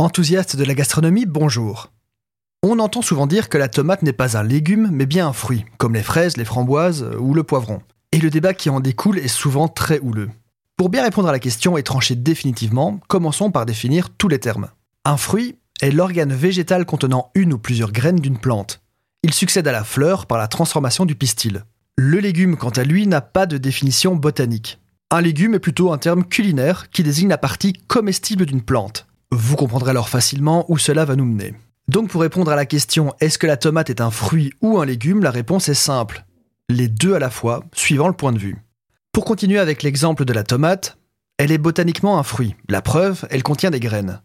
Enthousiaste 0.00 0.54
de 0.54 0.62
la 0.62 0.74
gastronomie, 0.74 1.26
bonjour. 1.26 1.90
On 2.62 2.78
entend 2.78 3.02
souvent 3.02 3.26
dire 3.26 3.48
que 3.48 3.58
la 3.58 3.66
tomate 3.66 4.02
n'est 4.04 4.12
pas 4.12 4.38
un 4.38 4.44
légume, 4.44 4.90
mais 4.92 5.06
bien 5.06 5.26
un 5.26 5.32
fruit, 5.32 5.64
comme 5.76 5.94
les 5.94 6.04
fraises, 6.04 6.36
les 6.36 6.44
framboises 6.44 7.04
ou 7.18 7.34
le 7.34 7.42
poivron. 7.42 7.82
Et 8.12 8.18
le 8.18 8.30
débat 8.30 8.54
qui 8.54 8.70
en 8.70 8.78
découle 8.78 9.18
est 9.18 9.26
souvent 9.26 9.66
très 9.66 9.98
houleux. 9.98 10.30
Pour 10.76 10.88
bien 10.88 11.02
répondre 11.02 11.26
à 11.26 11.32
la 11.32 11.40
question 11.40 11.76
et 11.76 11.82
trancher 11.82 12.14
définitivement, 12.14 13.00
commençons 13.08 13.50
par 13.50 13.66
définir 13.66 14.10
tous 14.10 14.28
les 14.28 14.38
termes. 14.38 14.68
Un 15.04 15.16
fruit 15.16 15.56
est 15.82 15.90
l'organe 15.90 16.32
végétal 16.32 16.86
contenant 16.86 17.32
une 17.34 17.54
ou 17.54 17.58
plusieurs 17.58 17.90
graines 17.90 18.20
d'une 18.20 18.38
plante. 18.38 18.80
Il 19.24 19.34
succède 19.34 19.66
à 19.66 19.72
la 19.72 19.82
fleur 19.82 20.26
par 20.26 20.38
la 20.38 20.46
transformation 20.46 21.06
du 21.06 21.16
pistil. 21.16 21.64
Le 21.96 22.20
légume, 22.20 22.56
quant 22.56 22.70
à 22.70 22.84
lui, 22.84 23.08
n'a 23.08 23.20
pas 23.20 23.46
de 23.46 23.58
définition 23.58 24.14
botanique. 24.14 24.78
Un 25.10 25.22
légume 25.22 25.54
est 25.54 25.58
plutôt 25.58 25.92
un 25.92 25.98
terme 25.98 26.22
culinaire 26.22 26.88
qui 26.90 27.02
désigne 27.02 27.30
la 27.30 27.36
partie 27.36 27.72
comestible 27.72 28.46
d'une 28.46 28.62
plante. 28.62 29.07
Vous 29.30 29.56
comprendrez 29.56 29.90
alors 29.90 30.08
facilement 30.08 30.64
où 30.68 30.78
cela 30.78 31.04
va 31.04 31.16
nous 31.16 31.26
mener. 31.26 31.54
Donc 31.88 32.08
pour 32.08 32.20
répondre 32.20 32.50
à 32.50 32.56
la 32.56 32.66
question 32.66 33.14
est-ce 33.20 33.38
que 33.38 33.46
la 33.46 33.56
tomate 33.56 33.90
est 33.90 34.00
un 34.00 34.10
fruit 34.10 34.52
ou 34.60 34.78
un 34.78 34.86
légume, 34.86 35.22
la 35.22 35.30
réponse 35.30 35.68
est 35.68 35.74
simple. 35.74 36.24
Les 36.68 36.88
deux 36.88 37.14
à 37.14 37.18
la 37.18 37.30
fois, 37.30 37.64
suivant 37.72 38.08
le 38.08 38.14
point 38.14 38.32
de 38.32 38.38
vue. 38.38 38.56
Pour 39.12 39.24
continuer 39.24 39.58
avec 39.58 39.82
l'exemple 39.82 40.24
de 40.24 40.32
la 40.32 40.44
tomate, 40.44 40.98
elle 41.38 41.52
est 41.52 41.58
botaniquement 41.58 42.18
un 42.18 42.22
fruit. 42.22 42.56
La 42.68 42.82
preuve, 42.82 43.26
elle 43.30 43.42
contient 43.42 43.70
des 43.70 43.80
graines. 43.80 44.20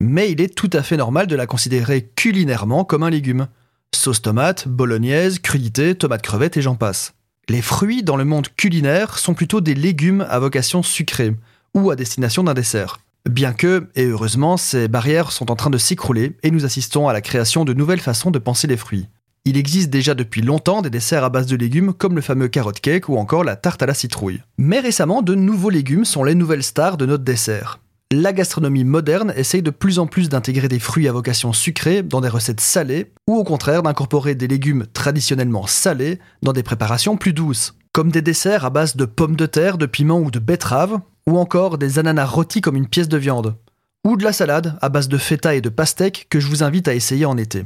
Mais 0.00 0.30
il 0.30 0.40
est 0.40 0.54
tout 0.54 0.70
à 0.72 0.82
fait 0.82 0.96
normal 0.96 1.26
de 1.26 1.36
la 1.36 1.46
considérer 1.46 2.10
culinairement 2.16 2.84
comme 2.84 3.02
un 3.02 3.10
légume. 3.10 3.48
Sauce 3.94 4.20
tomate, 4.20 4.68
bolognaise, 4.68 5.38
crudité, 5.38 5.94
tomate 5.94 6.22
crevette 6.22 6.56
et 6.56 6.62
j'en 6.62 6.74
passe. 6.74 7.14
Les 7.48 7.62
fruits 7.62 8.02
dans 8.02 8.16
le 8.16 8.24
monde 8.24 8.48
culinaire 8.56 9.18
sont 9.18 9.34
plutôt 9.34 9.60
des 9.60 9.74
légumes 9.74 10.26
à 10.28 10.38
vocation 10.38 10.82
sucrée 10.82 11.34
ou 11.74 11.90
à 11.90 11.96
destination 11.96 12.42
d'un 12.42 12.54
dessert. 12.54 12.98
Bien 13.28 13.52
que, 13.52 13.88
et 13.96 14.04
heureusement, 14.04 14.56
ces 14.56 14.86
barrières 14.86 15.32
sont 15.32 15.50
en 15.50 15.56
train 15.56 15.70
de 15.70 15.78
s'écrouler 15.78 16.36
et 16.44 16.52
nous 16.52 16.64
assistons 16.64 17.08
à 17.08 17.12
la 17.12 17.20
création 17.20 17.64
de 17.64 17.72
nouvelles 17.72 18.00
façons 18.00 18.30
de 18.30 18.38
penser 18.38 18.68
les 18.68 18.76
fruits. 18.76 19.08
Il 19.44 19.56
existe 19.56 19.90
déjà 19.90 20.14
depuis 20.14 20.42
longtemps 20.42 20.80
des 20.80 20.90
desserts 20.90 21.24
à 21.24 21.28
base 21.28 21.46
de 21.46 21.56
légumes 21.56 21.92
comme 21.92 22.14
le 22.14 22.20
fameux 22.20 22.46
carrot 22.46 22.72
cake 22.72 23.08
ou 23.08 23.16
encore 23.16 23.42
la 23.42 23.56
tarte 23.56 23.82
à 23.82 23.86
la 23.86 23.94
citrouille. 23.94 24.42
Mais 24.58 24.78
récemment, 24.78 25.22
de 25.22 25.34
nouveaux 25.34 25.70
légumes 25.70 26.04
sont 26.04 26.22
les 26.22 26.36
nouvelles 26.36 26.62
stars 26.62 26.96
de 26.96 27.06
notre 27.06 27.24
dessert. 27.24 27.80
La 28.12 28.32
gastronomie 28.32 28.84
moderne 28.84 29.32
essaye 29.36 29.62
de 29.62 29.70
plus 29.70 29.98
en 29.98 30.06
plus 30.06 30.28
d'intégrer 30.28 30.68
des 30.68 30.78
fruits 30.78 31.08
à 31.08 31.12
vocation 31.12 31.52
sucrée 31.52 32.04
dans 32.04 32.20
des 32.20 32.28
recettes 32.28 32.60
salées 32.60 33.12
ou 33.26 33.34
au 33.34 33.42
contraire 33.42 33.82
d'incorporer 33.82 34.36
des 34.36 34.46
légumes 34.46 34.86
traditionnellement 34.92 35.66
salés 35.66 36.20
dans 36.42 36.52
des 36.52 36.62
préparations 36.62 37.16
plus 37.16 37.32
douces, 37.32 37.74
comme 37.92 38.12
des 38.12 38.22
desserts 38.22 38.64
à 38.64 38.70
base 38.70 38.94
de 38.94 39.04
pommes 39.04 39.34
de 39.34 39.46
terre, 39.46 39.78
de 39.78 39.86
piment 39.86 40.20
ou 40.20 40.30
de 40.30 40.38
betterave 40.38 41.00
ou 41.28 41.38
encore 41.38 41.78
des 41.78 41.98
ananas 41.98 42.26
rôtis 42.26 42.60
comme 42.60 42.76
une 42.76 42.88
pièce 42.88 43.08
de 43.08 43.18
viande, 43.18 43.56
ou 44.04 44.16
de 44.16 44.24
la 44.24 44.32
salade 44.32 44.78
à 44.80 44.88
base 44.88 45.08
de 45.08 45.18
feta 45.18 45.54
et 45.54 45.60
de 45.60 45.68
pastèque 45.68 46.26
que 46.30 46.40
je 46.40 46.48
vous 46.48 46.62
invite 46.62 46.88
à 46.88 46.94
essayer 46.94 47.26
en 47.26 47.36
été. 47.36 47.64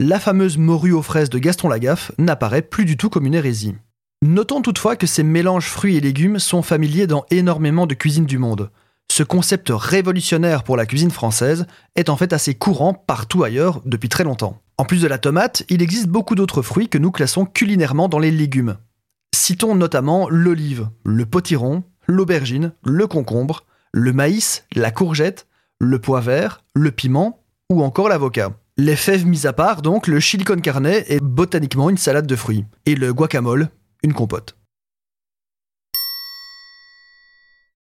La 0.00 0.20
fameuse 0.20 0.58
morue 0.58 0.92
aux 0.92 1.02
fraises 1.02 1.30
de 1.30 1.38
Gaston 1.38 1.68
Lagaffe 1.68 2.12
n'apparaît 2.18 2.62
plus 2.62 2.84
du 2.84 2.96
tout 2.96 3.10
comme 3.10 3.26
une 3.26 3.34
hérésie. 3.34 3.74
Notons 4.22 4.62
toutefois 4.62 4.96
que 4.96 5.06
ces 5.06 5.22
mélanges 5.22 5.68
fruits 5.68 5.96
et 5.96 6.00
légumes 6.00 6.38
sont 6.38 6.62
familiers 6.62 7.06
dans 7.06 7.24
énormément 7.30 7.86
de 7.86 7.94
cuisines 7.94 8.26
du 8.26 8.38
monde. 8.38 8.70
Ce 9.10 9.22
concept 9.22 9.70
révolutionnaire 9.74 10.64
pour 10.64 10.76
la 10.76 10.86
cuisine 10.86 11.10
française 11.10 11.66
est 11.96 12.08
en 12.08 12.16
fait 12.16 12.32
assez 12.32 12.54
courant 12.54 12.94
partout 12.94 13.44
ailleurs 13.44 13.80
depuis 13.84 14.08
très 14.08 14.24
longtemps. 14.24 14.60
En 14.76 14.84
plus 14.84 15.02
de 15.02 15.08
la 15.08 15.18
tomate, 15.18 15.64
il 15.68 15.82
existe 15.82 16.08
beaucoup 16.08 16.34
d'autres 16.34 16.62
fruits 16.62 16.88
que 16.88 16.98
nous 16.98 17.10
classons 17.10 17.44
culinairement 17.44 18.08
dans 18.08 18.18
les 18.18 18.30
légumes. 18.30 18.76
Citons 19.34 19.74
notamment 19.74 20.28
l'olive, 20.28 20.88
le 21.04 21.26
potiron, 21.26 21.82
l'aubergine, 22.08 22.72
le 22.84 23.06
concombre, 23.06 23.64
le 23.92 24.12
maïs, 24.12 24.64
la 24.74 24.90
courgette, 24.90 25.46
le 25.78 26.00
pois 26.00 26.20
vert, 26.20 26.64
le 26.74 26.90
piment 26.90 27.40
ou 27.70 27.82
encore 27.82 28.08
l'avocat. 28.08 28.52
Les 28.76 28.96
fèves 28.96 29.26
mis 29.26 29.46
à 29.46 29.52
part, 29.52 29.82
donc, 29.82 30.06
le 30.06 30.20
chili 30.20 30.44
con 30.44 30.60
carne 30.60 30.86
est 30.86 31.22
botaniquement 31.22 31.90
une 31.90 31.96
salade 31.96 32.26
de 32.26 32.36
fruits, 32.36 32.64
et 32.86 32.94
le 32.94 33.12
guacamole, 33.12 33.70
une 34.02 34.14
compote. 34.14 34.57